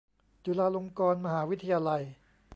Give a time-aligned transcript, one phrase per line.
[0.45, 2.03] จุฬาลงกรณ์มหาวิทยาลัย